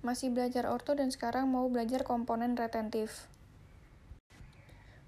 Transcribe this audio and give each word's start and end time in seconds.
Masih 0.00 0.32
belajar 0.32 0.64
orto 0.64 0.96
dan 0.96 1.12
sekarang 1.12 1.52
mau 1.52 1.68
belajar 1.68 2.04
komponen 2.08 2.56
retentif. 2.56 3.28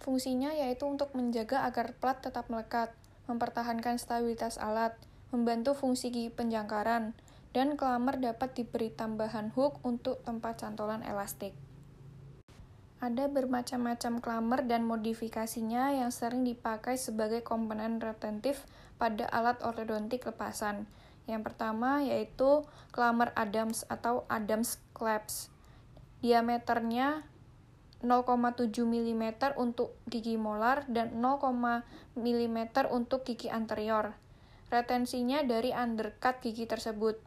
Fungsinya 0.00 0.56
yaitu 0.56 0.88
untuk 0.88 1.12
menjaga 1.12 1.68
agar 1.68 1.92
plat 2.00 2.16
tetap 2.24 2.48
melekat, 2.48 2.96
mempertahankan 3.28 4.00
stabilitas 4.00 4.56
alat, 4.56 4.96
membantu 5.28 5.76
fungsi 5.76 6.08
penjangkaran, 6.32 7.12
dan 7.52 7.76
kelamer 7.76 8.16
dapat 8.16 8.56
diberi 8.56 8.88
tambahan 8.88 9.52
hook 9.52 9.80
untuk 9.84 10.24
tempat 10.24 10.64
cantolan 10.64 11.04
elastik. 11.04 11.52
Ada 12.98 13.30
bermacam-macam 13.30 14.18
kelamer 14.18 14.60
dan 14.66 14.82
modifikasinya 14.82 16.02
yang 16.02 16.10
sering 16.10 16.42
dipakai 16.42 16.98
sebagai 16.98 17.46
komponen 17.46 18.02
retentif 18.02 18.66
pada 18.98 19.22
alat 19.30 19.62
ortodontik 19.62 20.26
lepasan, 20.26 20.90
yang 21.28 21.44
pertama 21.44 22.00
yaitu 22.00 22.64
klammer 22.90 23.30
Adams 23.36 23.84
atau 23.92 24.24
Adams 24.32 24.80
clamps. 24.96 25.52
Diameternya 26.24 27.22
0,7 28.02 28.72
mm 28.86 29.24
untuk 29.60 29.94
gigi 30.08 30.40
molar 30.40 30.88
dan 30.88 31.20
0, 31.20 31.84
mm 32.16 32.58
untuk 32.90 33.28
gigi 33.28 33.52
anterior. 33.52 34.16
Retensinya 34.72 35.44
dari 35.44 35.70
undercut 35.70 36.40
gigi 36.40 36.64
tersebut. 36.64 37.20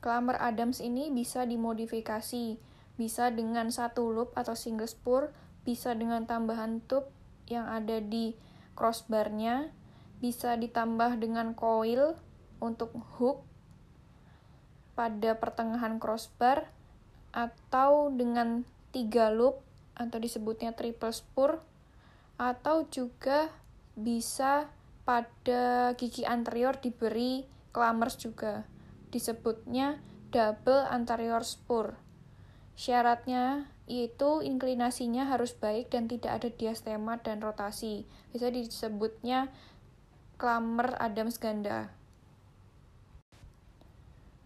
Klammer 0.00 0.40
Adams 0.40 0.80
ini 0.80 1.12
bisa 1.12 1.44
dimodifikasi, 1.44 2.56
bisa 2.96 3.24
dengan 3.28 3.68
satu 3.68 4.08
loop 4.08 4.32
atau 4.32 4.56
single 4.56 4.88
spur, 4.88 5.36
bisa 5.66 5.92
dengan 5.92 6.24
tambahan 6.24 6.80
tube 6.88 7.12
yang 7.50 7.68
ada 7.68 8.00
di 8.00 8.32
crossbarnya, 8.78 9.74
bisa 10.22 10.56
ditambah 10.56 11.18
dengan 11.18 11.52
coil, 11.58 12.16
untuk 12.60 12.92
hook 13.16 13.42
pada 14.94 15.36
pertengahan 15.40 15.96
crossbar 15.96 16.68
atau 17.32 18.12
dengan 18.12 18.68
tiga 18.92 19.32
loop 19.32 19.64
atau 19.96 20.18
disebutnya 20.20 20.76
triple 20.76 21.12
spur 21.12 21.60
atau 22.36 22.84
juga 22.88 23.52
bisa 23.96 24.68
pada 25.04 25.92
gigi 25.96 26.24
anterior 26.28 26.76
diberi 26.76 27.44
clamers 27.72 28.16
juga. 28.20 28.64
Disebutnya 29.08 30.00
double 30.32 30.86
anterior 30.88 31.42
spur. 31.44 31.96
Syaratnya 32.76 33.68
yaitu 33.90 34.40
inklinasinya 34.40 35.26
harus 35.28 35.52
baik 35.52 35.90
dan 35.90 36.06
tidak 36.06 36.40
ada 36.40 36.48
diastema 36.48 37.18
dan 37.20 37.42
rotasi. 37.42 38.06
Bisa 38.32 38.48
disebutnya 38.48 39.50
clammer 40.38 40.96
Adams 40.96 41.36
ganda 41.36 41.99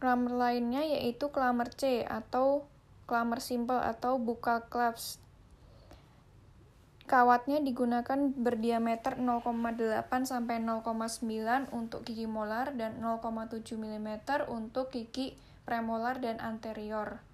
Klamer 0.05 0.37
lainnya 0.37 0.85
yaitu 0.85 1.33
klamer 1.33 1.73
C 1.73 2.05
atau 2.05 2.69
klamer 3.09 3.41
simple 3.41 3.81
atau 3.81 4.21
buka 4.21 4.69
clasp. 4.69 5.17
Kawatnya 7.09 7.65
digunakan 7.65 8.29
berdiameter 8.37 9.17
0,8 9.17 9.65
sampai 10.29 10.61
0,9 10.61 11.25
untuk 11.73 12.05
gigi 12.05 12.29
molar 12.29 12.77
dan 12.77 13.01
0,7 13.01 13.81
mm 13.81 14.29
untuk 14.53 14.93
gigi 14.93 15.41
premolar 15.65 16.21
dan 16.21 16.37
anterior. 16.37 17.25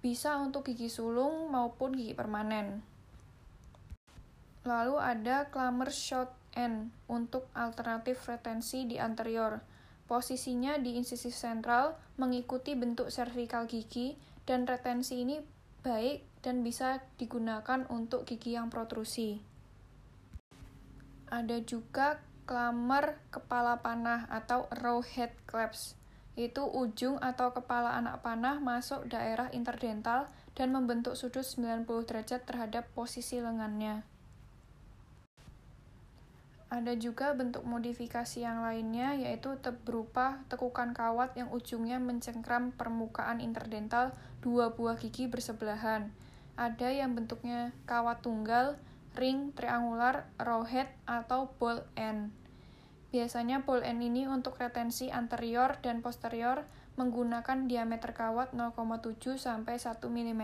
Bisa 0.00 0.40
untuk 0.40 0.64
gigi 0.64 0.88
sulung 0.88 1.52
maupun 1.52 1.92
gigi 1.92 2.16
permanen. 2.16 2.80
Lalu 4.64 4.96
ada 4.96 5.52
klamer 5.52 5.92
short 5.92 6.32
end 6.56 6.88
untuk 7.04 7.44
alternatif 7.52 8.24
retensi 8.24 8.88
di 8.88 8.96
anterior 8.96 9.73
Posisinya 10.04 10.76
di 10.76 11.00
insisi 11.00 11.32
sentral 11.32 11.96
mengikuti 12.20 12.76
bentuk 12.76 13.08
servikal 13.08 13.64
gigi 13.64 14.12
dan 14.44 14.68
retensi 14.68 15.24
ini 15.24 15.40
baik 15.80 16.44
dan 16.44 16.60
bisa 16.60 17.00
digunakan 17.16 17.88
untuk 17.88 18.28
gigi 18.28 18.52
yang 18.52 18.68
protrusi. 18.68 19.40
Ada 21.32 21.64
juga 21.64 22.20
klamer 22.44 23.16
kepala 23.32 23.80
panah 23.80 24.28
atau 24.28 24.68
arrowhead 24.68 25.32
clasp. 25.48 25.96
Itu 26.36 26.68
ujung 26.68 27.16
atau 27.22 27.56
kepala 27.56 27.96
anak 27.96 28.20
panah 28.20 28.60
masuk 28.60 29.08
daerah 29.08 29.48
interdental 29.56 30.28
dan 30.52 30.74
membentuk 30.74 31.16
sudut 31.16 31.46
90 31.46 31.88
derajat 32.04 32.44
terhadap 32.44 32.84
posisi 32.92 33.40
lengannya. 33.40 34.13
Ada 36.74 36.98
juga 36.98 37.30
bentuk 37.38 37.62
modifikasi 37.62 38.42
yang 38.42 38.66
lainnya, 38.66 39.14
yaitu 39.14 39.54
berupa 39.86 40.42
tekukan 40.50 40.90
kawat 40.90 41.38
yang 41.38 41.46
ujungnya 41.54 42.02
mencengkram 42.02 42.74
permukaan 42.74 43.38
interdental 43.38 44.10
dua 44.42 44.74
buah 44.74 44.98
gigi 44.98 45.30
bersebelahan. 45.30 46.10
Ada 46.58 46.90
yang 46.90 47.14
bentuknya 47.14 47.70
kawat 47.86 48.26
tunggal, 48.26 48.74
ring, 49.14 49.54
triangular, 49.54 50.26
rowhead, 50.34 50.90
atau 51.06 51.54
ball 51.62 51.86
end. 51.94 52.34
Biasanya 53.14 53.62
ball 53.62 53.86
end 53.86 54.02
ini 54.02 54.26
untuk 54.26 54.58
retensi 54.58 55.14
anterior 55.14 55.78
dan 55.78 56.02
posterior 56.02 56.66
menggunakan 56.98 57.70
diameter 57.70 58.10
kawat 58.18 58.50
0,7 58.50 59.38
sampai 59.38 59.78
1 59.78 60.02
mm. 60.02 60.42